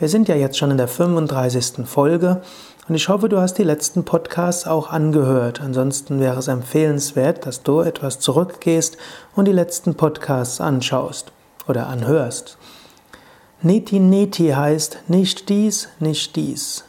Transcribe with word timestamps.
Wir 0.00 0.08
sind 0.08 0.26
ja 0.26 0.34
jetzt 0.34 0.58
schon 0.58 0.72
in 0.72 0.78
der 0.78 0.88
35. 0.88 1.86
Folge 1.86 2.42
und 2.88 2.96
ich 2.96 3.08
hoffe, 3.08 3.28
du 3.28 3.40
hast 3.40 3.54
die 3.54 3.64
letzten 3.64 4.04
Podcasts 4.04 4.66
auch 4.66 4.90
angehört. 4.90 5.60
Ansonsten 5.60 6.18
wäre 6.18 6.38
es 6.38 6.48
empfehlenswert, 6.48 7.46
dass 7.46 7.62
du 7.62 7.80
etwas 7.80 8.18
zurückgehst 8.18 8.96
und 9.36 9.46
die 9.46 9.52
letzten 9.52 9.94
Podcasts 9.94 10.60
anschaust 10.60 11.32
oder 11.68 11.86
anhörst. 11.86 12.58
Neti 13.60 14.00
Neti 14.00 14.48
heißt 14.48 14.98
nicht 15.06 15.48
dies, 15.48 15.88
nicht 16.00 16.34
dies. 16.34 16.84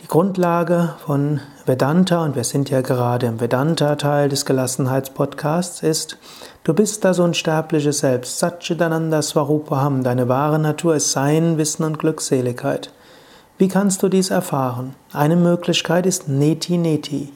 Die 0.00 0.08
Grundlage 0.08 0.94
von 1.06 1.40
Vedanta, 1.64 2.22
und 2.24 2.36
wir 2.36 2.44
sind 2.44 2.68
ja 2.68 2.82
gerade 2.82 3.26
im 3.26 3.40
Vedanta-Teil 3.40 4.28
des 4.28 4.44
Gelassenheitspodcasts, 4.44 5.82
ist, 5.82 6.18
du 6.64 6.74
bist 6.74 7.04
das 7.04 7.18
unsterbliche 7.18 7.92
Selbst, 7.94 8.40
Satchitananda 8.40 9.22
Swarupaham, 9.22 10.02
deine 10.02 10.28
wahre 10.28 10.58
Natur 10.58 10.96
ist 10.96 11.12
Sein, 11.12 11.56
Wissen 11.56 11.84
und 11.84 11.98
Glückseligkeit. 11.98 12.92
Wie 13.58 13.68
kannst 13.68 14.02
du 14.02 14.08
dies 14.08 14.30
erfahren? 14.30 14.94
Eine 15.12 15.36
Möglichkeit 15.36 16.06
ist 16.06 16.28
Neti 16.28 16.78
Neti. 16.78 17.32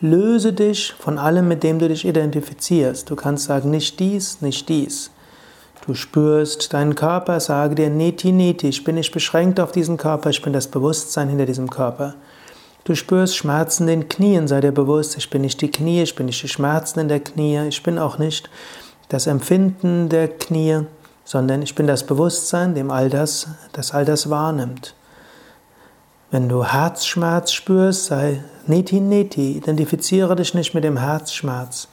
Löse 0.00 0.52
dich 0.52 0.92
von 0.98 1.18
allem, 1.18 1.48
mit 1.48 1.62
dem 1.62 1.78
du 1.78 1.88
dich 1.88 2.04
identifizierst. 2.04 3.10
Du 3.10 3.16
kannst 3.16 3.44
sagen, 3.44 3.70
nicht 3.70 3.98
dies, 3.98 4.40
nicht 4.40 4.68
dies. 4.68 5.10
Du 5.86 5.94
spürst 5.94 6.72
deinen 6.72 6.94
Körper, 6.94 7.38
sage 7.40 7.74
dir 7.76 7.90
Neti 7.90 8.32
Neti, 8.32 8.68
ich 8.68 8.84
bin 8.84 8.96
nicht 8.96 9.12
beschränkt 9.12 9.60
auf 9.60 9.72
diesen 9.72 9.96
Körper, 9.96 10.30
ich 10.30 10.42
bin 10.42 10.52
das 10.52 10.68
Bewusstsein 10.68 11.28
hinter 11.28 11.46
diesem 11.46 11.70
Körper. 11.70 12.14
Du 12.84 12.94
spürst 12.94 13.36
Schmerzen 13.36 13.88
in 13.88 14.00
den 14.00 14.08
Knien, 14.08 14.48
sei 14.48 14.60
dir 14.60 14.72
bewusst, 14.72 15.16
ich 15.16 15.30
bin 15.30 15.42
nicht 15.42 15.60
die 15.60 15.70
Knie, 15.70 16.02
ich 16.02 16.14
bin 16.14 16.26
nicht 16.26 16.42
die 16.42 16.48
Schmerzen 16.48 17.00
in 17.00 17.08
der 17.08 17.20
Knie, 17.20 17.68
ich 17.68 17.82
bin 17.82 17.98
auch 17.98 18.18
nicht 18.18 18.50
das 19.08 19.26
Empfinden 19.26 20.08
der 20.08 20.28
Knie, 20.28 20.82
sondern 21.24 21.62
ich 21.62 21.74
bin 21.74 21.86
das 21.86 22.04
Bewusstsein, 22.04 22.74
dem 22.74 22.90
all 22.90 23.10
das, 23.10 23.48
das 23.72 23.92
all 23.92 24.04
das 24.04 24.28
wahrnimmt. 24.30 24.94
Wenn 26.32 26.48
du 26.48 26.64
Herzschmerz 26.64 27.52
spürst, 27.52 28.06
sei 28.06 28.42
Neti 28.66 28.98
Neti, 28.98 29.52
identifiziere 29.52 30.34
dich 30.34 30.54
nicht 30.54 30.74
mit 30.74 30.82
dem 30.82 30.96
Herzschmerz. 30.96 31.86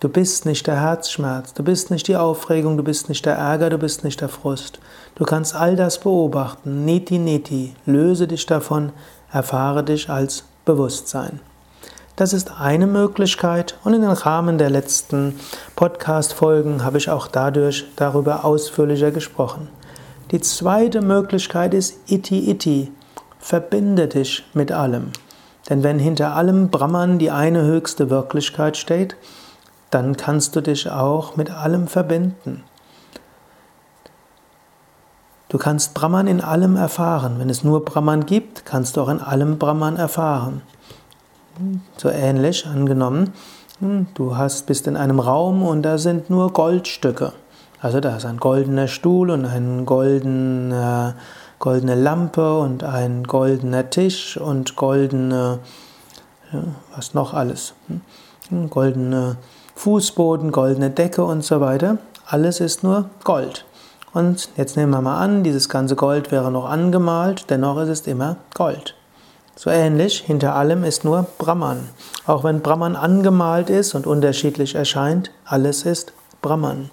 Du 0.00 0.08
bist 0.08 0.44
nicht 0.44 0.66
der 0.66 0.80
Herzschmerz, 0.80 1.54
du 1.54 1.62
bist 1.62 1.92
nicht 1.92 2.08
die 2.08 2.16
Aufregung, 2.16 2.76
du 2.76 2.82
bist 2.82 3.08
nicht 3.08 3.24
der 3.24 3.36
Ärger, 3.36 3.70
du 3.70 3.78
bist 3.78 4.02
nicht 4.02 4.20
der 4.20 4.28
Frust. 4.28 4.80
Du 5.14 5.24
kannst 5.24 5.54
all 5.54 5.76
das 5.76 6.00
beobachten. 6.00 6.84
Neti 6.84 7.18
Neti, 7.18 7.76
löse 7.86 8.26
dich 8.26 8.44
davon, 8.44 8.90
erfahre 9.32 9.84
dich 9.84 10.10
als 10.10 10.42
Bewusstsein. 10.64 11.38
Das 12.16 12.32
ist 12.32 12.50
eine 12.58 12.88
Möglichkeit 12.88 13.78
und 13.84 13.94
in 13.94 14.02
den 14.02 14.10
Rahmen 14.10 14.58
der 14.58 14.70
letzten 14.70 15.38
Podcast-Folgen 15.76 16.82
habe 16.82 16.98
ich 16.98 17.08
auch 17.08 17.28
dadurch 17.28 17.86
darüber 17.94 18.44
ausführlicher 18.44 19.12
gesprochen. 19.12 19.68
Die 20.32 20.40
zweite 20.40 21.02
Möglichkeit 21.02 21.72
ist 21.72 22.10
Iti 22.10 22.50
Iti. 22.50 22.90
Verbinde 23.38 24.08
dich 24.08 24.44
mit 24.54 24.72
allem. 24.72 25.12
Denn 25.68 25.82
wenn 25.82 25.98
hinter 25.98 26.34
allem 26.34 26.68
Brahman 26.68 27.18
die 27.18 27.30
eine 27.30 27.62
höchste 27.62 28.10
Wirklichkeit 28.10 28.76
steht, 28.76 29.16
dann 29.90 30.16
kannst 30.16 30.56
du 30.56 30.60
dich 30.60 30.90
auch 30.90 31.36
mit 31.36 31.50
allem 31.50 31.88
verbinden. 31.88 32.64
Du 35.48 35.58
kannst 35.58 35.94
Brahman 35.94 36.26
in 36.26 36.40
allem 36.40 36.76
erfahren. 36.76 37.36
Wenn 37.38 37.50
es 37.50 37.62
nur 37.62 37.84
Brahman 37.84 38.26
gibt, 38.26 38.64
kannst 38.64 38.96
du 38.96 39.02
auch 39.02 39.08
in 39.08 39.20
allem 39.20 39.58
Brahman 39.58 39.96
erfahren. 39.96 40.62
So 41.96 42.10
ähnlich 42.10 42.66
angenommen, 42.66 43.32
du 44.14 44.36
hast, 44.36 44.66
bist 44.66 44.86
in 44.86 44.96
einem 44.96 45.20
Raum 45.20 45.62
und 45.62 45.82
da 45.82 45.98
sind 45.98 46.30
nur 46.30 46.52
Goldstücke. 46.52 47.32
Also 47.80 48.00
da 48.00 48.16
ist 48.16 48.26
ein 48.26 48.38
goldener 48.38 48.88
Stuhl 48.88 49.30
und 49.30 49.44
ein 49.44 49.86
goldener 49.86 51.14
goldene 51.58 51.94
Lampe 51.94 52.58
und 52.58 52.84
ein 52.84 53.24
goldener 53.24 53.90
Tisch 53.90 54.36
und 54.36 54.76
goldene, 54.76 55.58
was 56.94 57.14
noch 57.14 57.34
alles, 57.34 57.74
hm? 57.88 58.70
goldene 58.70 59.36
Fußboden, 59.74 60.52
goldene 60.52 60.90
Decke 60.90 61.24
und 61.24 61.42
so 61.44 61.60
weiter. 61.60 61.98
Alles 62.26 62.60
ist 62.60 62.82
nur 62.82 63.10
Gold. 63.24 63.64
Und 64.12 64.48
jetzt 64.56 64.76
nehmen 64.76 64.92
wir 64.92 65.02
mal 65.02 65.18
an, 65.18 65.44
dieses 65.44 65.68
ganze 65.68 65.94
Gold 65.94 66.32
wäre 66.32 66.50
noch 66.50 66.64
angemalt, 66.64 67.50
dennoch 67.50 67.78
ist 67.80 67.88
es 67.88 68.06
immer 68.06 68.36
Gold. 68.54 68.94
So 69.56 69.70
ähnlich, 69.70 70.20
hinter 70.20 70.54
allem 70.54 70.84
ist 70.84 71.04
nur 71.04 71.26
Brahman. 71.38 71.88
Auch 72.26 72.44
wenn 72.44 72.60
Brahman 72.60 72.96
angemalt 72.96 73.70
ist 73.70 73.94
und 73.94 74.06
unterschiedlich 74.06 74.74
erscheint, 74.74 75.30
alles 75.44 75.84
ist 75.84 76.12
Brahman. 76.42 76.90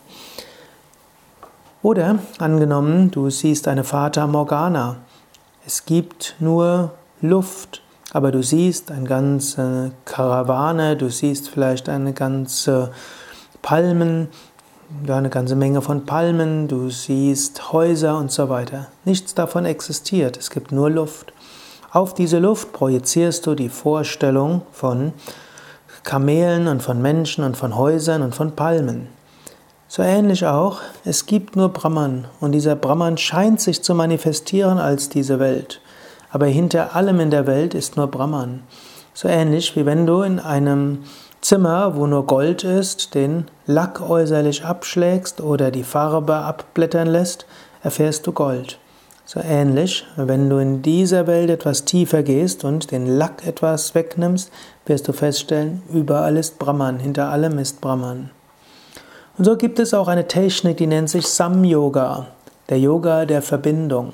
Oder 1.83 2.19
angenommen, 2.39 3.11
du 3.11 3.29
siehst 3.29 3.67
eine 3.67 3.83
Fata 3.83 4.25
Morgana. 4.25 4.95
Es 5.67 5.83
gibt 5.83 6.35
nur 6.39 6.91
Luft, 7.19 7.81
aber 8.13 8.31
du 8.31 8.41
siehst 8.41 8.89
eine 8.89 9.03
ganze 9.03 9.91
Karawane, 10.05 10.95
du 10.95 11.09
siehst 11.09 11.49
vielleicht 11.49 11.89
eine 11.89 12.13
ganze 12.13 12.91
Palmen, 13.61 14.29
eine 15.05 15.29
ganze 15.29 15.57
Menge 15.57 15.81
von 15.81 16.05
Palmen, 16.05 16.69
du 16.69 16.89
siehst 16.89 17.73
Häuser 17.73 18.17
und 18.17 18.31
so 18.31 18.47
weiter. 18.47 18.87
Nichts 19.03 19.33
davon 19.33 19.65
existiert, 19.65 20.37
es 20.37 20.51
gibt 20.51 20.71
nur 20.71 20.89
Luft. 20.89 21.33
Auf 21.91 22.13
diese 22.13 22.39
Luft 22.39 22.71
projizierst 22.71 23.45
du 23.45 23.55
die 23.55 23.67
Vorstellung 23.67 24.61
von 24.71 25.11
Kamelen 26.05 26.69
und 26.69 26.81
von 26.81 27.01
Menschen 27.01 27.43
und 27.43 27.57
von 27.57 27.75
Häusern 27.75 28.21
und 28.21 28.33
von 28.33 28.55
Palmen. 28.55 29.09
So 29.95 30.01
ähnlich 30.01 30.43
auch, 30.47 30.79
es 31.05 31.27
gibt 31.27 31.55
nur 31.55 31.69
Brahman 31.69 32.25
und 32.39 32.53
dieser 32.53 32.75
Brahman 32.75 33.15
scheint 33.15 33.61
sich 33.61 33.83
zu 33.83 33.93
manifestieren 33.93 34.79
als 34.79 35.07
diese 35.07 35.37
Welt. 35.37 35.81
Aber 36.31 36.47
hinter 36.47 36.95
allem 36.95 37.19
in 37.19 37.29
der 37.29 37.45
Welt 37.45 37.75
ist 37.75 37.95
nur 37.95 38.07
Brahman. 38.07 38.63
So 39.13 39.27
ähnlich 39.27 39.75
wie 39.75 39.85
wenn 39.85 40.07
du 40.07 40.23
in 40.23 40.39
einem 40.39 41.03
Zimmer, 41.41 41.95
wo 41.95 42.07
nur 42.07 42.25
Gold 42.25 42.63
ist, 42.63 43.13
den 43.13 43.45
Lack 43.67 44.01
äußerlich 44.01 44.65
abschlägst 44.65 45.41
oder 45.41 45.69
die 45.69 45.83
Farbe 45.83 46.37
abblättern 46.37 47.07
lässt, 47.07 47.45
erfährst 47.83 48.25
du 48.25 48.31
Gold. 48.31 48.79
So 49.25 49.41
ähnlich, 49.41 50.07
wenn 50.15 50.49
du 50.49 50.57
in 50.57 50.81
dieser 50.81 51.27
Welt 51.27 51.51
etwas 51.51 51.85
tiefer 51.85 52.23
gehst 52.23 52.63
und 52.63 52.89
den 52.89 53.05
Lack 53.05 53.45
etwas 53.45 53.93
wegnimmst, 53.93 54.51
wirst 54.87 55.07
du 55.07 55.13
feststellen, 55.13 55.83
überall 55.93 56.37
ist 56.37 56.57
Brahman, 56.57 56.97
hinter 56.97 57.29
allem 57.29 57.59
ist 57.59 57.79
Brahman. 57.79 58.31
Und 59.35 59.45
so 59.45 59.57
gibt 59.57 59.79
es 59.79 59.95
auch 59.95 60.07
eine 60.07 60.27
Technik, 60.27 60.77
die 60.77 60.85
nennt 60.85 61.09
sich 61.09 61.27
Sam-Yoga, 61.27 62.27
der 62.69 62.79
Yoga 62.79 63.25
der 63.25 63.41
Verbindung. 63.41 64.13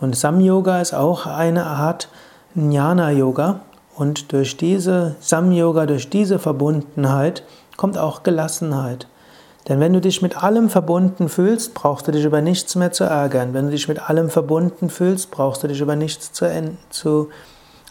Und 0.00 0.16
Sam-Yoga 0.16 0.80
ist 0.80 0.94
auch 0.94 1.26
eine 1.26 1.64
Art 1.66 2.08
Jnana-Yoga. 2.56 3.60
Und 3.94 4.32
durch 4.32 4.56
diese 4.56 5.14
Sam-Yoga, 5.20 5.86
durch 5.86 6.10
diese 6.10 6.40
Verbundenheit 6.40 7.44
kommt 7.76 7.96
auch 7.96 8.24
Gelassenheit. 8.24 9.06
Denn 9.68 9.78
wenn 9.78 9.92
du 9.92 10.00
dich 10.00 10.22
mit 10.22 10.42
allem 10.42 10.70
verbunden 10.70 11.28
fühlst, 11.28 11.74
brauchst 11.74 12.08
du 12.08 12.12
dich 12.12 12.24
über 12.24 12.40
nichts 12.40 12.74
mehr 12.74 12.90
zu 12.90 13.04
ärgern. 13.04 13.54
Wenn 13.54 13.66
du 13.66 13.70
dich 13.70 13.86
mit 13.86 14.10
allem 14.10 14.28
verbunden 14.28 14.90
fühlst, 14.90 15.30
brauchst 15.30 15.62
du 15.62 15.68
dich 15.68 15.80
über 15.80 15.94
nichts 15.94 16.32
zu, 16.32 16.50
zu 16.90 17.28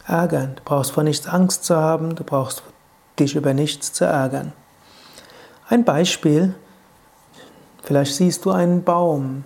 ärgern. 0.05 0.55
Du 0.57 0.63
brauchst 0.65 0.91
vor 0.91 1.03
nichts 1.03 1.27
Angst 1.27 1.63
zu 1.63 1.77
haben, 1.77 2.15
du 2.15 2.25
brauchst 2.25 2.63
dich 3.17 3.35
über 3.35 3.53
nichts 3.53 3.93
zu 3.93 4.03
ärgern. 4.03 4.51
Ein 5.71 5.85
Beispiel, 5.85 6.53
vielleicht 7.81 8.15
siehst 8.15 8.43
du 8.43 8.51
einen 8.51 8.83
Baum. 8.83 9.45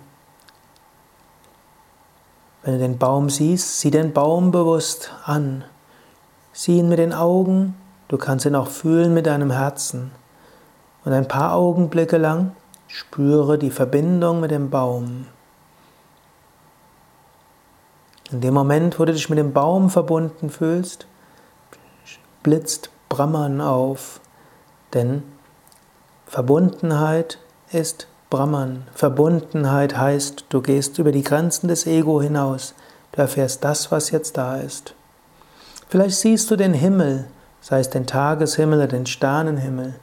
Wenn 2.64 2.72
du 2.72 2.80
den 2.80 2.98
Baum 2.98 3.30
siehst, 3.30 3.78
sieh 3.78 3.92
den 3.92 4.12
Baum 4.12 4.50
bewusst 4.50 5.12
an. 5.24 5.62
Sieh 6.52 6.78
ihn 6.78 6.88
mit 6.88 6.98
den 6.98 7.12
Augen, 7.12 7.76
du 8.08 8.18
kannst 8.18 8.44
ihn 8.44 8.56
auch 8.56 8.66
fühlen 8.66 9.14
mit 9.14 9.26
deinem 9.26 9.52
Herzen. 9.52 10.10
Und 11.04 11.12
ein 11.12 11.28
paar 11.28 11.54
Augenblicke 11.54 12.18
lang 12.18 12.56
spüre 12.88 13.56
die 13.56 13.70
Verbindung 13.70 14.40
mit 14.40 14.50
dem 14.50 14.68
Baum. 14.68 15.28
In 18.32 18.40
dem 18.40 18.52
Moment, 18.52 18.98
wo 18.98 19.04
du 19.04 19.12
dich 19.12 19.30
mit 19.30 19.38
dem 19.38 19.52
Baum 19.52 19.90
verbunden 19.90 20.50
fühlst, 20.50 21.06
blitzt 22.42 22.90
Brahman 23.08 23.60
auf, 23.60 24.18
denn 24.92 25.22
Verbundenheit 26.28 27.38
ist 27.70 28.08
Brahman. 28.30 28.82
Verbundenheit 28.94 29.96
heißt, 29.96 30.46
du 30.48 30.60
gehst 30.60 30.98
über 30.98 31.12
die 31.12 31.22
Grenzen 31.22 31.68
des 31.68 31.86
Ego 31.86 32.20
hinaus. 32.20 32.74
Du 33.12 33.20
erfährst 33.20 33.62
das, 33.62 33.92
was 33.92 34.10
jetzt 34.10 34.36
da 34.36 34.56
ist. 34.56 34.94
Vielleicht 35.88 36.16
siehst 36.16 36.50
du 36.50 36.56
den 36.56 36.74
Himmel, 36.74 37.26
sei 37.60 37.78
es 37.78 37.90
den 37.90 38.08
Tageshimmel 38.08 38.80
oder 38.80 38.88
den 38.88 39.06
Sternenhimmel. 39.06 39.94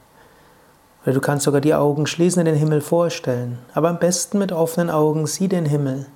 Oder 1.02 1.12
du 1.12 1.20
kannst 1.20 1.44
sogar 1.44 1.60
die 1.60 1.74
Augen 1.74 2.06
schließen 2.06 2.40
und 2.40 2.46
den 2.46 2.54
Himmel 2.54 2.80
vorstellen. 2.80 3.58
Aber 3.74 3.90
am 3.90 3.98
besten 3.98 4.38
mit 4.38 4.50
offenen 4.50 4.88
Augen 4.88 5.26
sieh 5.26 5.48
den 5.48 5.66
Himmel. 5.66 6.06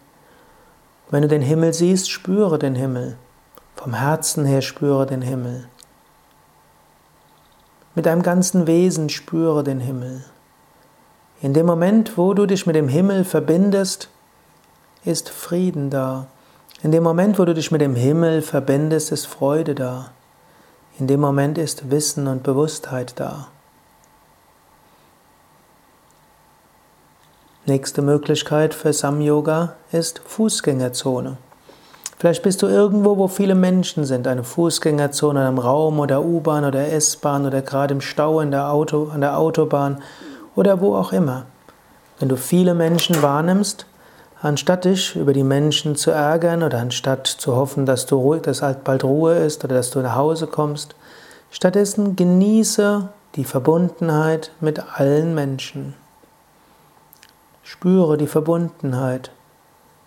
Wenn 1.10 1.20
du 1.20 1.28
den 1.28 1.42
Himmel 1.42 1.74
siehst, 1.74 2.10
spüre 2.10 2.58
den 2.58 2.74
Himmel. 2.74 3.18
Vom 3.76 3.92
Herzen 3.92 4.46
her 4.46 4.62
spüre 4.62 5.04
den 5.04 5.20
Himmel. 5.20 5.68
Mit 7.98 8.06
deinem 8.06 8.22
ganzen 8.22 8.68
Wesen 8.68 9.08
spüre 9.08 9.64
den 9.64 9.80
Himmel. 9.80 10.22
In 11.42 11.52
dem 11.52 11.66
Moment, 11.66 12.16
wo 12.16 12.32
du 12.32 12.46
dich 12.46 12.64
mit 12.64 12.76
dem 12.76 12.86
Himmel 12.86 13.24
verbindest, 13.24 14.08
ist 15.04 15.30
Frieden 15.30 15.90
da. 15.90 16.28
In 16.84 16.92
dem 16.92 17.02
Moment, 17.02 17.40
wo 17.40 17.44
du 17.44 17.54
dich 17.54 17.72
mit 17.72 17.80
dem 17.80 17.96
Himmel 17.96 18.42
verbindest, 18.42 19.10
ist 19.10 19.26
Freude 19.26 19.74
da. 19.74 20.12
In 21.00 21.08
dem 21.08 21.18
Moment 21.18 21.58
ist 21.58 21.90
Wissen 21.90 22.28
und 22.28 22.44
Bewusstheit 22.44 23.14
da. 23.16 23.48
Nächste 27.66 28.00
Möglichkeit 28.00 28.74
für 28.74 28.92
Sam-Yoga 28.92 29.74
ist 29.90 30.20
Fußgängerzone. 30.20 31.36
Vielleicht 32.18 32.42
bist 32.42 32.62
du 32.62 32.66
irgendwo, 32.66 33.16
wo 33.16 33.28
viele 33.28 33.54
Menschen 33.54 34.04
sind, 34.04 34.26
eine 34.26 34.42
Fußgängerzone 34.42 35.46
im 35.46 35.58
Raum 35.58 36.00
oder 36.00 36.24
U-Bahn 36.24 36.64
oder 36.64 36.92
S-Bahn 36.92 37.46
oder 37.46 37.62
gerade 37.62 37.94
im 37.94 38.00
Stau 38.00 38.40
in 38.40 38.50
der 38.50 38.72
Auto, 38.72 39.10
an 39.14 39.20
der 39.20 39.38
Autobahn 39.38 40.02
oder 40.56 40.80
wo 40.80 40.96
auch 40.96 41.12
immer. 41.12 41.44
Wenn 42.18 42.28
du 42.28 42.36
viele 42.36 42.74
Menschen 42.74 43.22
wahrnimmst, 43.22 43.86
anstatt 44.42 44.84
dich 44.84 45.14
über 45.14 45.32
die 45.32 45.44
Menschen 45.44 45.94
zu 45.94 46.10
ärgern 46.10 46.64
oder 46.64 46.78
anstatt 46.78 47.28
zu 47.28 47.54
hoffen, 47.54 47.86
dass 47.86 48.06
du 48.06 48.16
ruhig, 48.16 48.42
dass 48.42 48.62
halt 48.62 48.82
bald 48.82 49.04
Ruhe 49.04 49.36
ist 49.36 49.62
oder 49.64 49.76
dass 49.76 49.90
du 49.90 50.00
nach 50.00 50.16
Hause 50.16 50.48
kommst, 50.48 50.96
stattdessen 51.52 52.16
genieße 52.16 53.08
die 53.36 53.44
Verbundenheit 53.44 54.50
mit 54.60 54.82
allen 54.98 55.36
Menschen. 55.36 55.94
Spüre 57.62 58.16
die 58.16 58.26
Verbundenheit. 58.26 59.30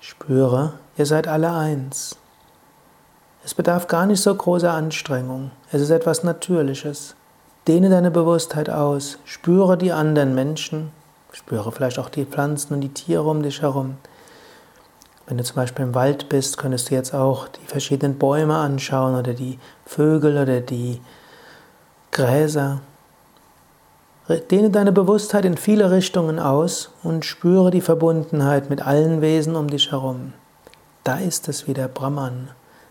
Spüre, 0.04 0.74
ihr 0.98 1.06
seid 1.06 1.28
alle 1.28 1.54
eins. 1.54 2.18
Es 3.46 3.54
bedarf 3.54 3.86
gar 3.86 4.08
nicht 4.08 4.20
so 4.20 4.34
großer 4.34 4.74
Anstrengung. 4.74 5.52
Es 5.72 5.80
ist 5.80 5.92
etwas 5.92 6.24
Natürliches. 6.24 7.14
Dehne 7.68 7.92
deine 7.92 8.10
Bewusstheit 8.10 8.68
aus. 8.68 9.20
Spüre 9.26 9.78
die 9.78 9.92
anderen 9.92 10.34
Menschen. 10.34 10.92
Spüre 11.32 11.72
vielleicht 11.72 12.00
auch 12.00 12.10
die 12.10 12.26
Pflanzen 12.26 12.74
und 12.74 12.82
die 12.82 12.90
Tiere 12.90 13.30
um 13.30 13.44
dich 13.44 13.62
herum. 13.62 13.98
Wenn 15.28 15.38
du 15.38 15.44
zum 15.44 15.58
Beispiel 15.58 15.86
im 15.86 15.94
Wald 15.94 16.30
bist, 16.30 16.58
könntest 16.58 16.90
du 16.90 16.96
jetzt 16.96 17.14
auch 17.14 17.48
die 17.48 17.68
verschiedenen 17.68 18.18
Bäume 18.18 18.56
anschauen 18.58 19.14
oder 19.14 19.36
die 19.36 19.60
Vögel 19.86 20.42
oder 20.42 20.62
die 20.62 21.00
Gräser. 22.10 22.82
Dehne 24.40 24.70
deine 24.70 24.92
Bewusstheit 24.92 25.46
in 25.46 25.58
viele 25.58 25.92
Richtungen 25.92 26.40
aus 26.40 26.92
und 27.04 27.26
spüre 27.26 27.72
die 27.72 27.82
Verbundenheit 27.82 28.70
mit 28.70 28.86
allen 28.86 29.22
Wesen 29.22 29.56
um 29.56 29.68
dich 29.68 29.92
herum. 29.92 30.34
Da 31.04 31.18
ist 31.18 31.50
es 31.50 31.68
wieder 31.68 31.88
Brahman, 31.88 32.50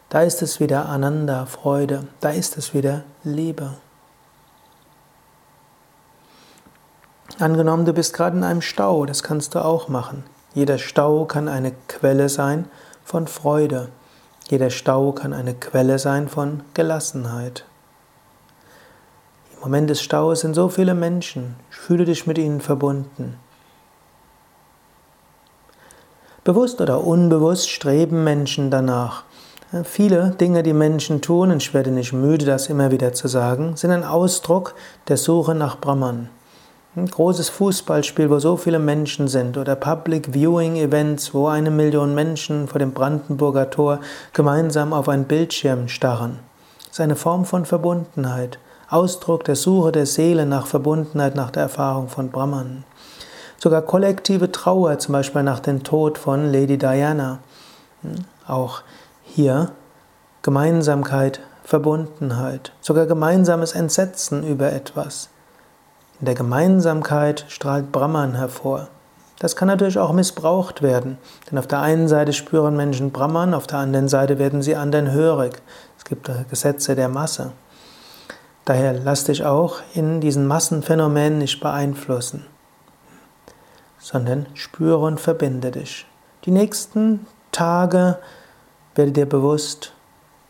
da 0.08 0.22
ist 0.22 0.42
es 0.42 0.60
wieder 0.60 0.88
Ananda, 0.88 1.46
Freude, 1.46 2.04
da 2.20 2.31
ist 2.31 2.58
es 2.58 2.75
wieder 2.75 3.04
Liebe. 3.22 3.70
Angenommen, 7.38 7.87
du 7.87 7.92
bist 7.92 8.12
gerade 8.12 8.37
in 8.37 8.44
einem 8.44 8.60
Stau, 8.60 9.06
das 9.06 9.22
kannst 9.22 9.54
du 9.54 9.64
auch 9.64 9.88
machen. 9.88 10.25
Jeder 10.52 10.78
Stau 10.78 11.25
kann 11.25 11.48
eine 11.48 11.72
Quelle 11.88 12.28
sein 12.28 12.69
von 13.04 13.28
Freude. 13.28 13.88
Jeder 14.48 14.70
Stau 14.70 15.12
kann 15.12 15.32
eine 15.32 15.54
Quelle 15.54 15.98
sein 15.98 16.28
von 16.28 16.64
Gelassenheit. 16.75 17.64
Im 19.61 19.65
Moment 19.65 19.91
des 19.91 20.01
Staus 20.01 20.41
sind 20.41 20.55
so 20.55 20.71
viele 20.71 20.95
Menschen. 20.95 21.55
Fühle 21.69 22.07
dich 22.07 22.27
mit 22.27 22.39
ihnen 22.39 22.62
verbunden. 22.62 23.37
Bewusst 26.45 26.81
oder 26.81 27.05
unbewusst 27.05 27.69
streben 27.69 28.25
Menschen 28.25 28.71
danach. 28.71 29.25
Viele 29.85 30.31
Dinge, 30.31 30.62
die 30.62 30.73
Menschen 30.73 31.21
tun, 31.21 31.51
und 31.51 31.62
ich 31.62 31.75
werde 31.75 31.91
nicht 31.91 32.15
müde, 32.15 32.47
das 32.47 32.69
immer 32.69 32.91
wieder 32.91 33.12
zu 33.12 33.29
sagen, 33.29 33.77
sind 33.77 33.91
ein 33.91 34.03
Ausdruck 34.03 34.75
der 35.09 35.19
Suche 35.19 35.55
nach 35.55 35.79
Brahman. 35.79 36.31
Ein 36.97 37.07
großes 37.07 37.51
Fußballspiel, 37.51 38.31
wo 38.31 38.39
so 38.39 38.57
viele 38.57 38.79
Menschen 38.79 39.29
sind, 39.29 39.59
oder 39.59 39.77
Public 39.77 40.33
Viewing 40.33 40.77
Events, 40.77 41.35
wo 41.35 41.49
eine 41.49 41.71
Million 41.71 42.15
Menschen 42.15 42.67
vor 42.67 42.79
dem 42.79 42.93
Brandenburger 42.93 43.69
Tor 43.69 44.01
gemeinsam 44.33 44.95
auf 44.95 45.11
einen 45.11 45.27
Bildschirm 45.27 45.89
starren. 45.89 46.39
Das 46.79 46.93
ist 46.93 47.01
eine 47.01 47.15
Form 47.15 47.45
von 47.45 47.67
Verbundenheit. 47.67 48.59
Ausdruck 48.90 49.44
der 49.44 49.54
Suche 49.54 49.92
der 49.92 50.04
Seele 50.04 50.46
nach 50.46 50.66
Verbundenheit, 50.66 51.37
nach 51.37 51.52
der 51.52 51.62
Erfahrung 51.62 52.08
von 52.08 52.31
Brahman. 52.31 52.82
Sogar 53.56 53.82
kollektive 53.82 54.50
Trauer, 54.50 54.98
zum 54.98 55.12
Beispiel 55.12 55.44
nach 55.44 55.60
dem 55.60 55.84
Tod 55.84 56.19
von 56.19 56.50
Lady 56.52 56.76
Diana. 56.76 57.38
Hm, 58.02 58.25
auch 58.48 58.82
hier 59.22 59.70
Gemeinsamkeit, 60.42 61.38
Verbundenheit, 61.62 62.72
sogar 62.81 63.06
gemeinsames 63.06 63.72
Entsetzen 63.72 64.42
über 64.42 64.72
etwas. 64.72 65.28
In 66.19 66.26
der 66.26 66.34
Gemeinsamkeit 66.34 67.44
strahlt 67.46 67.92
Brahman 67.92 68.34
hervor. 68.34 68.88
Das 69.38 69.54
kann 69.54 69.69
natürlich 69.69 70.00
auch 70.00 70.12
missbraucht 70.12 70.82
werden, 70.82 71.16
denn 71.48 71.58
auf 71.58 71.69
der 71.69 71.81
einen 71.81 72.08
Seite 72.08 72.32
spüren 72.32 72.76
Menschen 72.76 73.12
Brahman, 73.12 73.54
auf 73.54 73.69
der 73.69 73.78
anderen 73.78 74.08
Seite 74.08 74.40
werden 74.40 74.62
sie 74.62 74.75
anderen 74.75 75.12
hörig. 75.12 75.62
Es 75.96 76.04
gibt 76.04 76.28
Gesetze 76.50 76.96
der 76.96 77.08
Masse. 77.08 77.52
Daher 78.70 78.93
lass 78.93 79.25
dich 79.25 79.44
auch 79.44 79.81
in 79.94 80.20
diesen 80.20 80.46
Massenphänomenen 80.46 81.38
nicht 81.38 81.58
beeinflussen, 81.58 82.46
sondern 83.99 84.46
spüre 84.55 84.99
und 84.99 85.19
verbinde 85.19 85.72
dich. 85.72 86.06
Die 86.44 86.52
nächsten 86.52 87.26
Tage 87.50 88.19
werde 88.94 89.11
dir 89.11 89.28
bewusst, 89.28 89.93